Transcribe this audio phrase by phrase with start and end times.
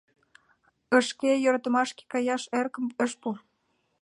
[0.99, 3.29] Ышке йӧратымашке каяш эрыкым ыш пу;